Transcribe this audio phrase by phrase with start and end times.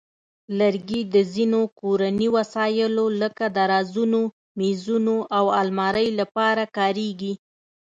[0.59, 4.21] لرګي د ځینو کورني وسایلو لکه درازونو،
[4.59, 7.33] مېزونو، او المارۍ لپاره کارېږي.